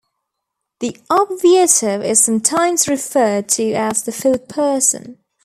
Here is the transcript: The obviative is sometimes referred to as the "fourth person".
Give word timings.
The 0.79 0.97
obviative 1.11 2.03
is 2.03 2.23
sometimes 2.23 2.87
referred 2.87 3.47
to 3.49 3.73
as 3.73 4.01
the 4.01 4.11
"fourth 4.11 4.47
person". 4.47 5.19